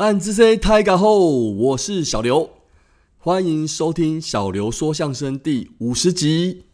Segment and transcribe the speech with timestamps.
[0.00, 2.48] 暗之 C 太嘎后，我是小刘，
[3.18, 6.64] 欢迎收听小刘说相声第五十集。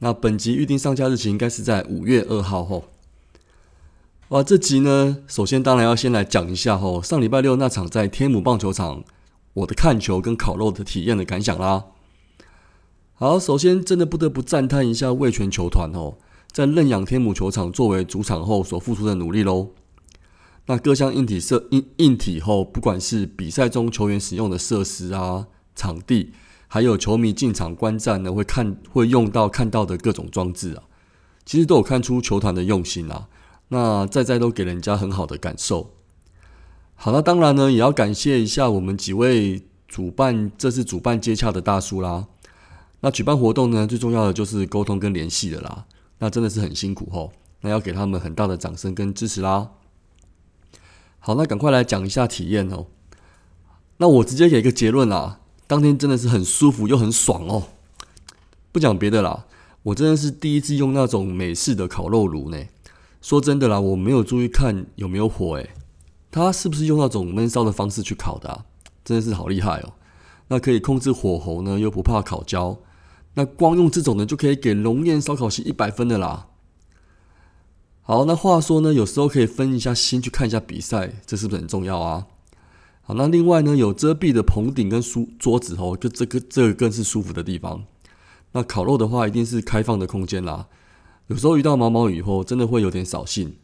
[0.00, 2.86] 那本集预定上架日期应该是在五月二号后。
[4.30, 9.04] 哇，这集呢，首先当然要先来讲一下吼，上礼拜六那场在天母棒球场
[9.54, 11.84] 我的看球跟烤肉的体验的感想啦。
[13.14, 16.14] 好，首先真的不得不赞叹一下味全球团哦，
[16.50, 19.68] 在认养天母球场作为主场后所付出的努力喽。
[20.70, 26.30] 那各项硬体设硬硬体后，不管是比赛中球员使用的设施啊、场地，
[26.68, 30.84] 还有球迷进场观战呢，会看会用到看到的各种装置啊，
[31.44, 33.26] 其实都有看出球团的用心啊。
[33.70, 35.90] 那在在都给人家很好的感受。
[36.94, 42.28] 好，那当然呢，也要感谢一下我们几位主办这次主办接洽的大叔啦。
[43.00, 45.86] 那举办活动呢，最重要的就是沟通跟联系的啦。
[46.20, 49.68] 那真的是很辛苦吼，那要给他们很大的掌声跟支持啦。
[51.20, 52.86] 好，那赶快来讲一下体验哦。
[53.98, 57.64] 那我直接给一个结论啦，当天真的是很舒服又很爽哦。
[58.72, 59.44] 不讲别的啦，
[59.82, 62.58] 我真的是第一次用那种美式的烤肉炉呢。
[63.20, 65.70] 说真的啦，我没有注意看有没有火诶，
[66.30, 68.64] 它是不是用那种闷烧的方式去烤的？
[69.04, 69.92] 真的是好厉害哦。
[70.48, 72.78] 那可以控制火候呢，又不怕烤焦。
[73.34, 76.48] 那光用这种呢，就可以给龙焰烧烤系一百分的啦。
[78.10, 82.26] 好，那话说呢，有时候可以分一下心去看一下比赛，这是不是很重要啊？
[83.02, 87.84] 好，那另外呢，有遮蔽的棚顶跟书桌子哦，就这个这个更是舒服的地方。
[88.50, 90.66] 那烤肉的话，一定是开放的空间啦。
[91.28, 93.54] 有时候遇到毛毛雨后，真的会有点扫兴。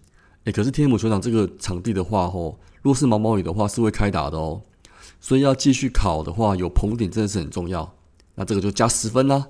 [0.45, 4.63] 诶，可是天母球场这个场地的话，吼，如果是毛毛雨的话，是会开打的哦。
[5.21, 7.95] 所以要继续烤的话，有棚顶真的是很重要。
[8.37, 9.49] 那这个就加十分啦。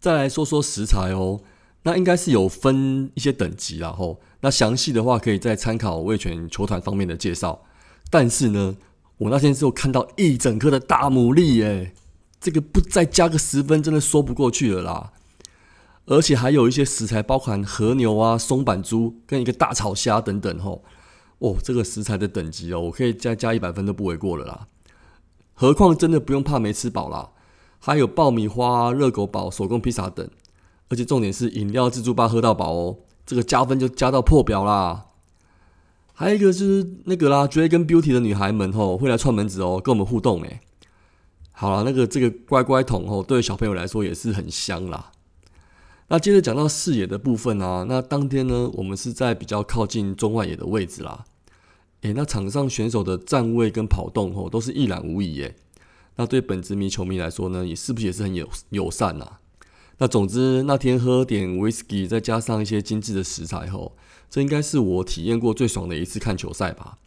[0.00, 1.40] 再来说说食材哦，
[1.82, 4.20] 那应该是有分一些等级啦吼。
[4.40, 7.64] 那详细的话可以再参考味全球团方面的介绍。
[8.10, 8.76] 但是呢，
[9.18, 11.92] 我那天是有看到一整颗的大牡蛎耶，
[12.40, 15.12] 这个不再加个十分，真的说不过去了啦。
[16.06, 20.82] 而且还有一些食材，包含和牛啊、松板猪跟一个大炒虾等等吼。
[21.38, 24.66] 哦，这个食材的等级哦，我可以再加一百分都不为过了啦。
[25.52, 27.30] 何况真的不用怕没吃饱啦。
[27.78, 30.28] 还有爆米花、热狗堡、手工披萨等，
[30.88, 35.06] 而且重点是饮料自助吧喝到饱哦，这个加分就加到破表啦。
[36.14, 40.60] 还有一个就是那个啦，追跟 Beauty 的女孩们吼会来串门子哦，跟我们互动诶。
[41.52, 45.12] 好了，那个这个乖乖桶哦，对小朋友来说也是很香啦。
[46.08, 51.24] 那接着讲到视野的部分啊，那当天呢，我们是在比较靠近中外野的位置啦。
[52.00, 55.56] 诶，那场上选手的站位跟跑动吼都是一览无遗耶。
[56.16, 59.38] 那对本职迷球迷来说呢，也是不是也是很友友善呐？
[59.98, 63.96] 那总之那天喝点 whisky，再加上一些精致的食材后，
[64.30, 66.98] 这应该是我体验过最爽的一次看球赛吧。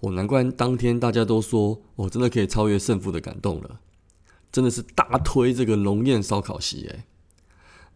[0.00, 3.80] 哦，难怪当天大家都说，我真的可以超越胜负的感动了，
[4.50, 7.04] 真的是大推这个龙焰烧烤席诶。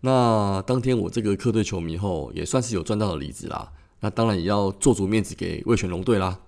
[0.03, 3.73] 那当天我这个客队球迷后，也算是有赚到的里子啦。
[4.01, 6.41] 那当然也要做足面子给魏全龙队啦。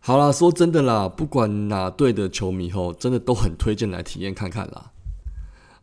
[0.00, 4.90] 好啦，说真的啦，不管哪队的球迷吼，真的都很推荐来体验看看啦。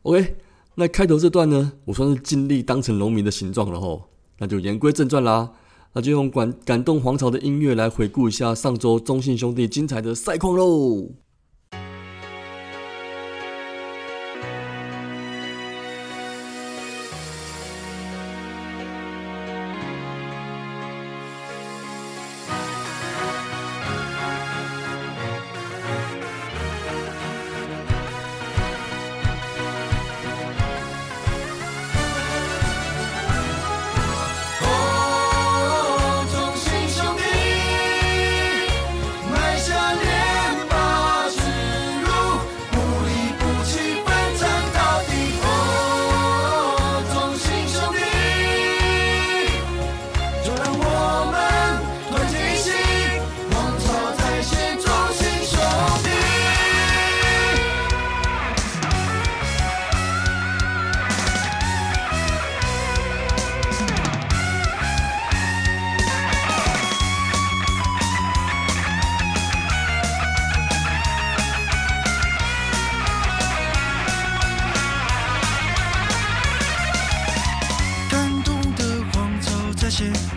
[0.02, 0.36] OK，
[0.80, 4.04] 那开头这段呢，我算是尽力当成农民的形状了吼，
[4.38, 5.52] 那就言归正传啦，
[5.92, 11.10] 那就用感感动皇朝的音乐来回顾一下上周中信兄弟精彩的赛况喽。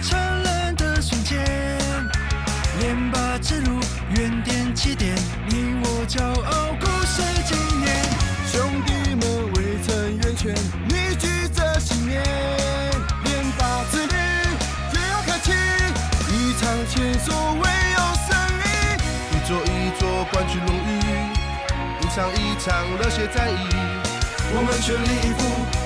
[0.01, 1.39] 灿烂的瞬间，
[2.81, 3.79] 连霸之路，
[4.17, 5.15] 原点起点，
[5.49, 7.95] 你我骄傲，故事纪念。
[8.51, 9.23] 兄弟们
[9.55, 10.53] 围成圆圈，
[10.89, 12.21] 凝聚着信念。
[13.23, 14.17] 连霸之旅，
[14.95, 15.53] 越要开启
[16.33, 17.63] 一场前所未
[17.95, 18.67] 有的胜利。
[19.31, 20.99] 一座一座冠军荣誉，
[22.01, 22.67] 一场一场
[22.99, 23.69] 热血战役。
[24.55, 25.41] 我们全力以赴，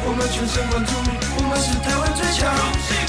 [0.09, 0.97] 我们全神贯注，
[1.37, 3.06] 我们是台湾最强。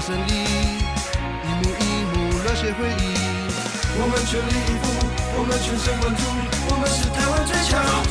[0.00, 1.82] 胜利，一幕一
[2.12, 3.14] 幕热血回忆。
[3.96, 4.84] 我们全力以赴，
[5.38, 6.20] 我们全神贯注，
[6.68, 8.03] 我们是台湾最强。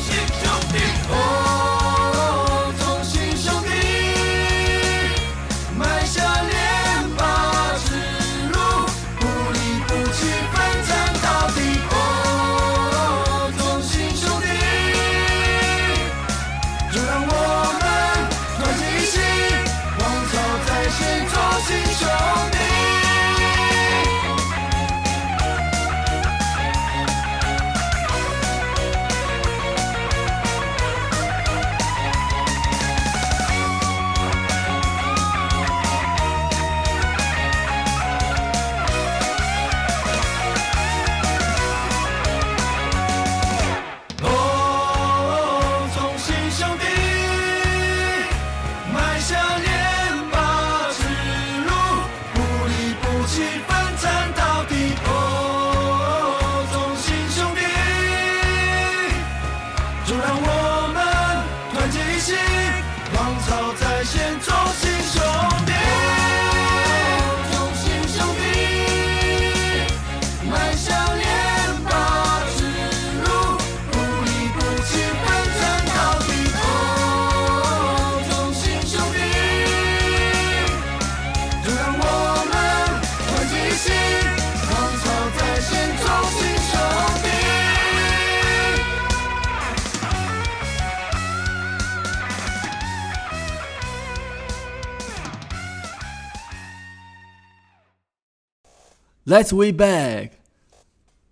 [99.26, 100.32] Let's way back。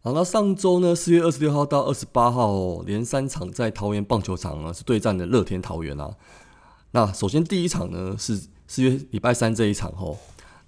[0.00, 6.10] 好，那上周呢，四月二十六号到二十八号、哦，连三场在桃园棒球场呢是对战的乐天桃园啊。
[6.92, 10.16] 那首先第一场呢是四月礼拜三这一场哦，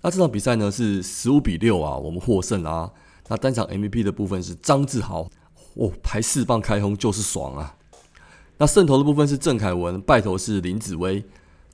[0.03, 2.93] 那这场比赛呢是十五比六啊，我们获胜啦、
[3.29, 5.27] 那单场 MVP 的部分是张志豪，
[5.77, 7.75] 哦，排四棒开轰就是爽啊。
[8.59, 11.25] 那胜投的部分是郑凯文，败投是林子威，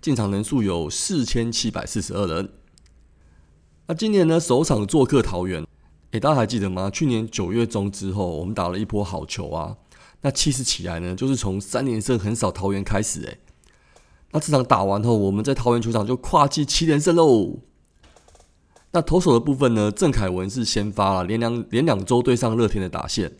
[0.00, 2.52] 进场人数有四千七百四十二人。
[3.90, 5.66] 那今年呢，首场做客桃园，
[6.12, 6.88] 诶，大家还记得吗？
[6.88, 9.76] 去年九月中之后，我们打了一波好球啊。
[10.20, 13.38] 那气势起来呢，就是从三连胜横扫桃园开始，诶。
[14.30, 17.58] 那这场打完后，我们在桃园球场就跨季七连胜喽。
[18.92, 23.32] 那投手的部分呢，郑凯文是先发了，连两连两周对上乐天的打线。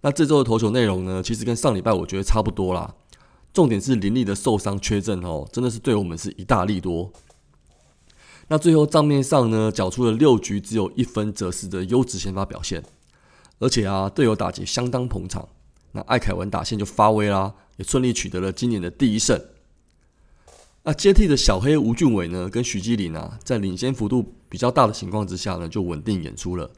[0.00, 2.94] 那这周的投球内容呢，其实跟上礼拜我觉得差不多啦。
[3.52, 7.12] 重点是林立的受伤缺阵哦，真的是对我们是一大利多。
[8.52, 12.84] 那最后账面上呢，缴出了六局只有一分则是的优质先发表现，
[13.58, 15.48] 而且啊，队友打击相当捧场。
[15.92, 19.42] 那艾凯文打线就发威啦，也顺利取得了今年的第一胜。
[20.82, 26.70] 那接替的小黑吴俊伟呢，跟徐基林啊，在领先幅度比较大的情况之下呢，就稳定演出了。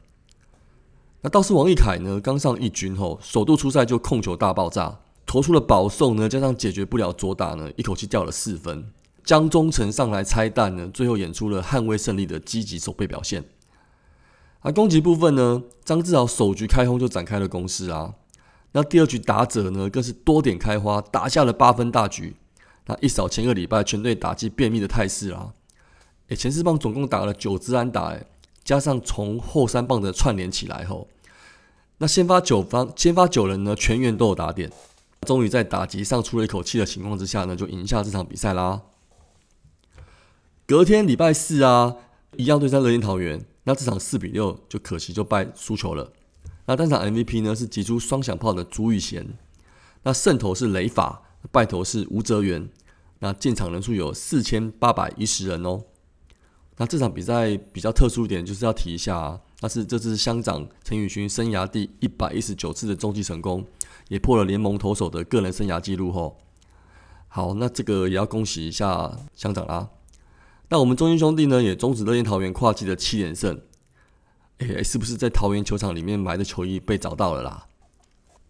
[1.23, 8.93] 那倒是王一凯呢，刚上一军后，首度出赛就控球大爆炸，投出了保送呢，加上解决不了左打呢，一口气掉了四分。
[9.25, 13.43] 江中诚上来拆弹呢，最后演出了捍卫胜利的积极守备表现。
[14.61, 18.13] 而攻击部分呢，张志豪首局开轰就展开了攻势啊。
[18.73, 22.35] 那第二局打者呢，更是多点开花，打下了八分大局。
[22.85, 25.53] 那一扫前个礼拜全队打击便秘的态势啊。
[26.27, 28.27] 诶，前四棒总共打了九支安打，诶，
[28.63, 31.07] 加上从后三棒的串联起来后，
[31.97, 34.71] 那先发九方先发九人呢，全员都有打点。
[35.21, 38.81] 终于在打击上出了一口气的情况之下呢，就赢下这场比赛啦。
[40.67, 41.95] 隔天礼拜四啊，
[42.37, 46.11] 一样对战乐天桃园，那这场四比六就可惜就败输球了。
[46.65, 49.37] 那单场 MVP 呢是击出双响炮的朱玉贤，
[50.01, 52.67] 那胜投是雷法，败投是吴哲源，
[53.19, 55.83] 那进场人数有四千八百一十人哦。
[56.77, 63.63] 那这场比赛比较特殊一点，就是要提一下，啊，那是这次乡长陈宇勋生涯第一百一十九次的中继成功，
[64.07, 66.39] 也破了联盟投手的个人生涯纪录吼。
[67.27, 69.89] 好，那这个也要恭喜一下乡长啦。
[70.69, 73.61] 那我们中英兄弟呢，也终止乐天桃园跨季的七连胜。
[74.57, 77.67] 诶，是不是在桃园球场里面埋的球衣被找到了啦？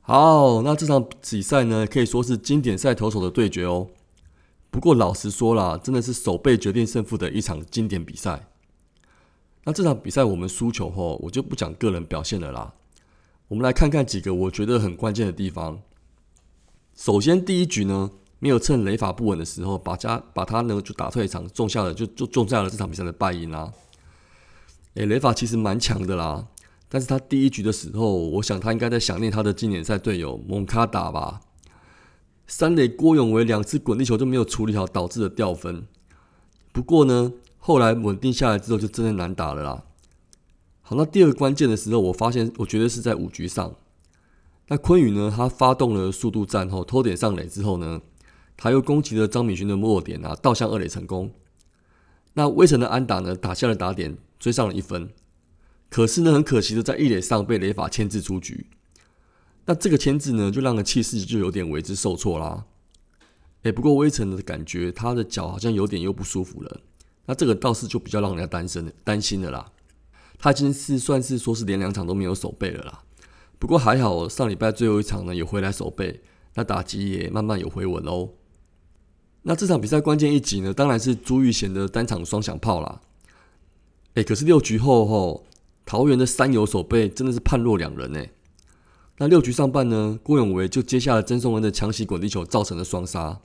[0.01, 3.89] 好，那这场比赛呢，可以说是经典赛投手的对决哦。
[4.69, 8.47] 不过老实说啦，真的是手背决定胜负的一场经典比赛。
[9.63, 12.75] 那这场比赛我们输球后，我就不讲个人表现了啦。
[13.47, 15.81] 我们来看看几个我觉得很关键的地方。
[16.95, 18.11] 首先，第一局呢。
[18.39, 23.71] 没有趁雷法不稳的时候，把家把他呢就打退场，种下了就就种下了这场比赛的败因啦。
[24.95, 26.47] 诶，雷法其实蛮强的啦，
[26.87, 31.41] 但是他第一局的时候，我想他应该在想念他的经典赛队友蒙卡达吧。
[32.45, 35.87] 三垒郭永维两次滚地球都没有处理好，导致了掉分。
[36.71, 39.83] 不过呢，后来稳定下来之后，就真的难打了啦。
[40.81, 43.73] 好，那第二个关键的时候，我发现我觉得是在五局上，
[44.67, 48.01] 那昆宇呢，他发动了速度战后偷点上垒之后呢。
[48.57, 51.31] 他又攻击了张敏勋的末点啊，倒向二垒成功。
[52.33, 55.09] 那威城的安打呢，打下了打点，追上了一分。
[55.89, 58.67] 可是呢，很可惜的，在一垒上被雷法牵制出局。
[59.65, 62.65] 那这个牵制呢，就让人气势就有点为之受挫啦。
[63.63, 66.81] 哎，不过威城的感觉，他的脚好像有点又不舒服了。
[67.25, 69.71] 那这个倒是就比较让人家担心的担心的啦。
[70.37, 73.03] 他已经是算是说是连两场都没有守备了啦。
[73.57, 76.21] 不过还好，上礼拜最后一场呢，也回来守备，
[76.55, 78.33] 那打击也慢慢有回稳喽。
[79.47, 82.99] 那这场比赛关键一集呢，当然是朱玉贤的单场双响炮啦。
[84.15, 85.45] 哎，可是六局后后，
[85.85, 88.25] 桃园的三游守备真的是判若两人呢。
[89.19, 93.39] 那六局上半呢，郭永维就接下了曾颂恩的强袭滚地球，造成了双杀。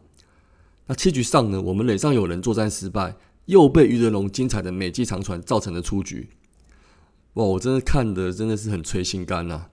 [0.87, 3.15] 那七局上呢，我们垒上有人作战失败，
[3.45, 6.31] 又被余德龙精彩的美记长传造成了出局。
[7.35, 9.67] 哇，我真的看的真的是很催心肝呐。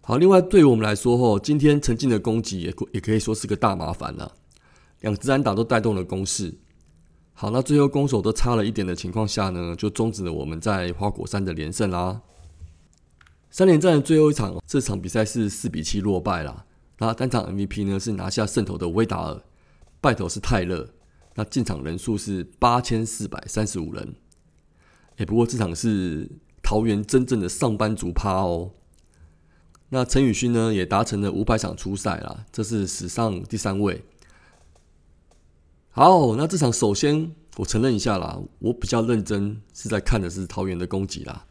[0.00, 4.32] 好，另外对于我们来说吼，今天陈进的攻击也也可以说是个大麻烦了。
[5.04, 6.54] 两支安打都带动了攻势，
[7.34, 12.22] 好，那最后攻守都差了一点的情况下呢，就终止了我们在花果山的连胜啦。
[13.50, 16.64] 三连战的最后一场，这场比赛是四比七落败啦。
[16.98, 19.42] 那单场 MVP 呢是拿下胜投的威达尔，
[20.00, 20.88] 败投是泰勒。
[21.34, 24.14] 那进场人数是八千四百三十五人。
[25.18, 26.30] 哎，不过这场是
[26.62, 28.70] 桃园真正的上班族趴哦。
[29.90, 34.02] 那陈宇勋呢也达成了五百场初赛啦，这是史上第三位。
[35.96, 41.44] 好，那这场首先我承认一下啦，我比较认真是在看的是桃园的攻击啦，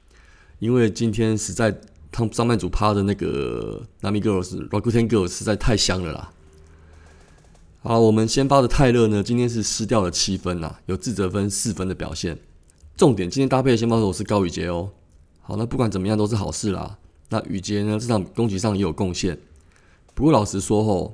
[0.60, 1.74] 因为今天实在
[2.12, 6.34] 他们上半组趴的那个 Nami Girls、Rakuten Girls 实在太香了啦。
[7.84, 12.38] 好，我们先发的泰勒呢，今天是失掉了七分啦，有自责分四分的表现。
[12.98, 14.90] 重点今天搭配的先发手是高宇杰哦。
[15.40, 16.98] 好，那不管怎么样都是好事啦。
[17.30, 19.40] 那宇杰呢，这场攻击上也有贡献。
[20.14, 21.14] 不过老实说吼。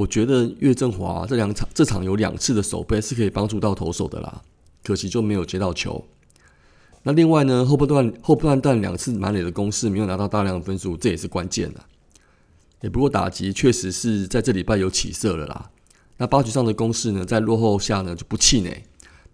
[0.00, 4.40] 我觉得岳振华这两场这场有两次的守备是可以帮助到投手的啦，
[4.82, 6.06] 可惜就没有接到球。
[7.02, 11.80] 那另外呢，后半段后半段两次满垒的攻势没有拿到大量的分数，这也是关键的。
[12.80, 15.70] 也不过打击确实是在这礼拜有起色了啦。
[16.16, 18.84] 那八局上的攻势呢，在落后下呢就不气馁，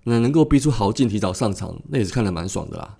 [0.02, 2.96] 那能够逼出豪进提早上场，那也是看得蛮爽的啦。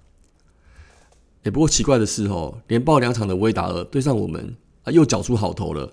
[1.43, 5.93] 也不过奇怪的是哦，连爆两场的威达尔对上我们啊，又缴出好投了。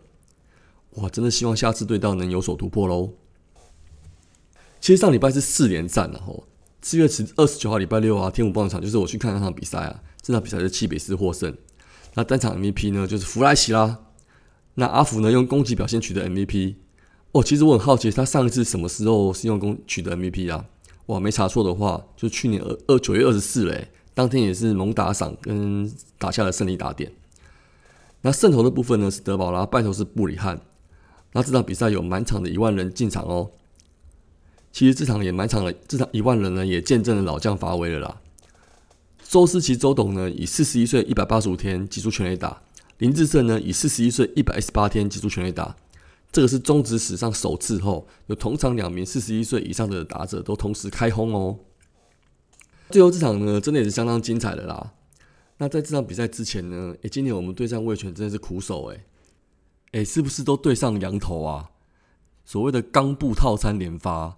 [0.96, 3.14] 哇，真的希望下次对到能有所突破喽！
[4.80, 6.46] 其实上礼拜是四连战了吼，
[6.82, 11.56] 四月十二十九号礼拜六啊，天舞棒场就是我去看那场比赛啊，这场比赛是七比四获胜。
[12.16, 14.02] 那单场 MVP 呢就是弗莱奇啦。
[14.76, 16.76] 那阿福呢用攻击表现取得 MVP。
[17.32, 20.66] 哦，其实我很好奇，他上一次什么时候是用攻取得 MVP 啊？
[21.08, 27.12] 哇，没查错的话，就去年二二九月二十四嘞，当天也是猛打赏跟打下了胜利打点。
[28.22, 30.62] 那胜投的部分呢是德保拉，败投是布里汉。
[31.34, 33.52] 那这场比赛有满场的一万人进场哦。
[34.72, 38.22] 其实这场也满场了，这场一万人呢也见证了老将发威了啦。
[39.24, 42.62] 周思齐周董呢以四十一岁一百八十五天击出全垒打，
[42.98, 45.76] 林志胜呢以四十一岁一百一十八天击出全垒打，
[46.32, 51.60] 这个是中职史上首次后有同场两名四十一岁以上的打者都同时开轰哦。
[52.90, 54.94] 最后这场呢真的也是相当精彩的啦。
[55.58, 59.04] 那在这场比赛之前呢，诶，今年我们对战魏权真的是苦手诶。
[59.94, 61.70] 哎，是不是都对上羊头啊？
[62.46, 64.36] 所谓的钢布套餐连发，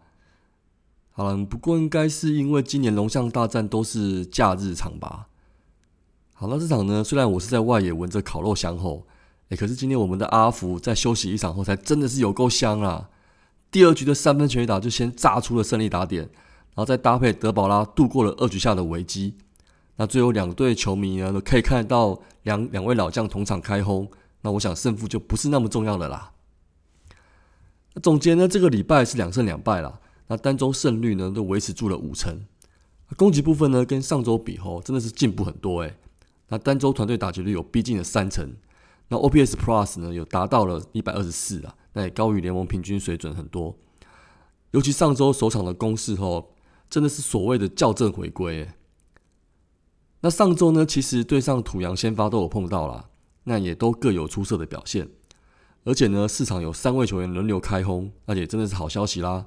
[1.12, 5.28] 好了，不过应该是因为今年龙象大战都是假日场吧。
[6.34, 9.08] 好，那这场呢，虽然我是在外野闻着烤肉香后，
[9.50, 13.10] 哎，可是今天我们的阿福在休息一场后，才真的是有够香啊！
[13.72, 19.36] 第二局的三分全垒打就先炸出了胜利打点，然后再搭配德保拉度过了二局下的危机。
[19.96, 24.08] 那最后两队球迷呢，可以看到两两位老将同场开轰。
[24.46, 26.32] 那我想胜负就不是那么重要的啦。
[27.96, 30.00] 那总结呢，这个礼拜是两胜两败啦。
[30.28, 32.46] 那单周胜率呢都维持住了五成。
[33.18, 35.98] 攻击部分呢，跟上周比后真的是进步很多诶。
[36.50, 38.56] 那单周团队打击率有逼近了三成。
[39.08, 43.76] 那 OPS Plus 呢，有达到了一百二十四啊，那也高于联盟平均水准很多。
[44.72, 46.54] 尤其上周首场的攻势后，
[46.88, 48.70] 真的是所谓的校正回归。
[50.22, 53.10] 那上周呢，其实对上土洋先发都有碰到啦，
[53.46, 55.10] 那也都各有出色的表现。
[55.86, 59.46] 而且呢，市场有三位球员轮流开轰，那也真的是好消息啦。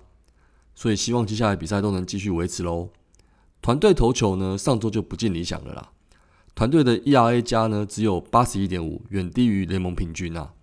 [0.74, 2.90] 所以希望接下来比赛都能继续维持喽。
[3.60, 5.90] 团队投球呢，上周就不尽理想了啦。
[6.54, 10.54] 团队的 ERA 加呢只有八十一点五，远低于联盟平均啊。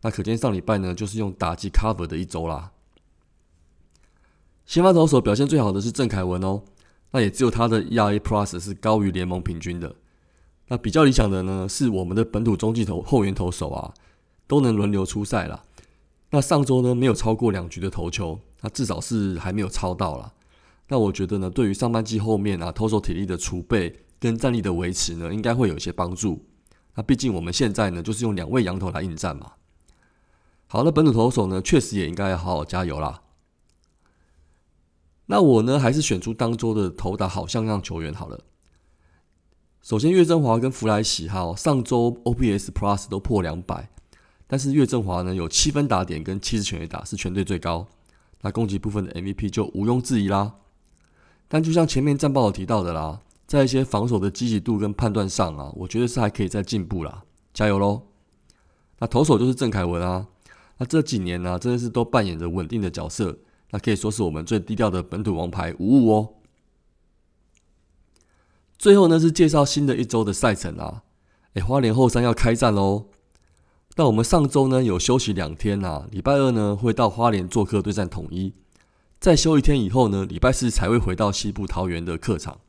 [0.00, 2.72] 那可见上礼拜呢就是用打击 cover 的一周啦。
[4.64, 6.62] 先发投手表现最好的是郑凯文哦，
[7.10, 9.96] 那也只有他的 ERA Plus 是高于联盟平均的。
[10.68, 13.92] 那比较理想的呢是我们的本土中继投后援投手啊，
[14.46, 15.64] 都能轮流出赛了。
[16.30, 20.32] 那上周呢没有超过两局的投球，那至少是还没有超到了。
[20.88, 24.04] 那我觉得呢，对于上半季后面啊投手体力的储备。
[24.20, 26.44] 跟战力的维持呢，应该会有一些帮助。
[26.96, 29.52] 那毕竟我们现在呢，就是用两位羊头来应战嘛。
[30.66, 33.22] 好，那本土投手呢，确实也应该要好好加油啦。
[35.26, 38.40] 那我呢，还是选出当周的投打好像样球员好了。
[39.88, 43.88] 首先，岳振华跟弗莱喜哈，上周 OPS Plus 都破两百，
[44.46, 47.86] 但是岳振华呢有七分打点跟七十全垒打，是全队最高。
[48.42, 50.56] 那攻击部分的 MVP 就毋庸置疑啦。
[51.48, 53.22] 但就像前面战报有提到的啦。
[53.46, 57.22] 在一些防守的积极度跟判断上啊，我觉得是还可以再进步啦，
[57.54, 58.02] 加油喽！
[58.98, 60.26] 那投手就是郑凯文啊，
[60.76, 63.38] 那这几年呢，真的是都扮演着稳定的角色，
[63.70, 66.28] 那可以说是我们最低调的本土王牌五五哦。
[68.78, 71.02] 最后呢，是介绍新的一周的赛程啊，
[71.54, 73.06] 哎，花莲后山要开战喽！
[73.96, 78.54] 那我们上周呢有休息两天啊，礼拜二呢会到花莲做客对战统一，
[79.18, 82.60] 再休一天以后呢，礼拜四才会回到西部桃园的客场。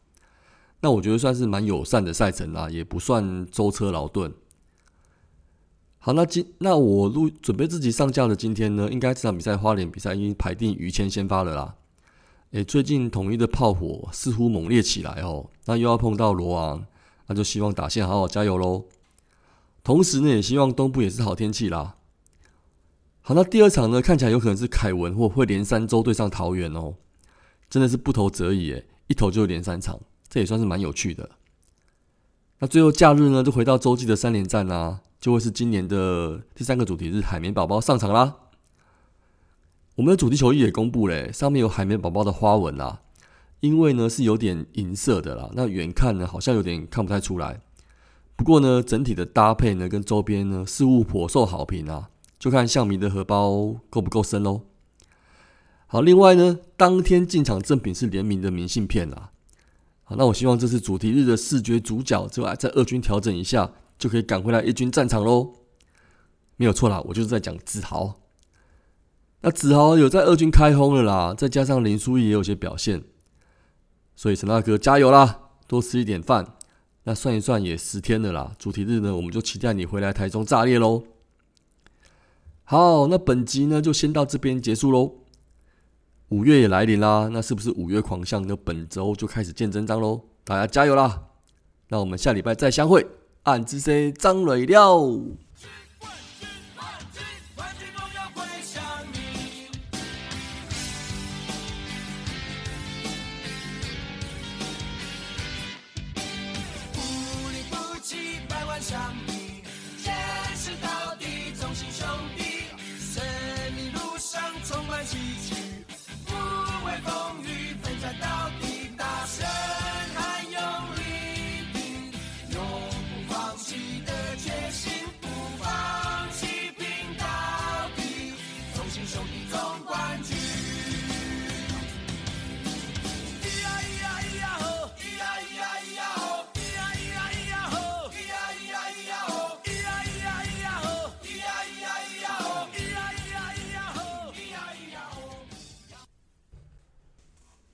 [0.82, 4.34] 那我觉得算是蛮友善的赛程啦，也不算舟车劳顿。
[6.00, 11.76] 好，那今那我录准备自己上架的今天呢，应该这场比赛花莲比赛已经排定于谦先发了啦。
[12.52, 16.84] 诶，最近统一的炮火似乎猛烈起来哦，那又要碰到罗王，
[17.28, 18.86] 那就希望打线好好加油喽。
[19.84, 21.98] 同时呢，也希望东部也是好天气啦。
[23.22, 26.96] 好，那第二场呢，看起来有可能是凯文或会连三周对上桃园哦，
[27.70, 30.00] 真的是不投则已诶，一投就连三场。
[30.28, 31.30] 这也算是蛮有趣的。
[32.58, 38.36] 那最后假日呢，就回到洲际的三连战啦，就会是今年的第三个主题日，海绵宝宝上场啦。
[40.00, 43.02] 我们的主题球衣也公布嘞，上面有海绵宝宝的花纹啦。
[43.60, 47.60] 因为呢是有点银色的啦，那远看呢好像有点看不太出来。
[48.38, 52.10] 不过呢，整体的搭配呢跟周边呢似乎颇受好评啊，
[52.40, 54.62] 就看象迷的荷包够不够深喽。
[55.88, 59.32] 好，另外呢，当天进场赠品是联名的明信片啊。
[60.06, 65.56] 好，那我希望这次主题日的视觉主角，之外在二军调整一下，就可以赶回来一军战场喽。
[66.56, 68.22] 没有错啦，我就是在讲自豪。
[69.42, 73.04] 那子豪有在二军开轰了啦，再加上林书义也有些表现，
[74.16, 76.56] 所以陈大哥加油啦，多吃一点饭。
[77.04, 81.04] 那算一算也十天了啦，主题日呢，我们就期待你回来台中炸裂喽。
[82.66, 85.14] 好，那本集呢就先到这边结束喽。
[86.28, 90.22] 五月也来临啦，那是不是五月狂象的本周就开始见真章喽？
[90.44, 91.24] 大家加油啦！
[91.88, 93.08] 那我们下礼拜再相会，
[93.44, 95.20] 暗之 C 张磊了。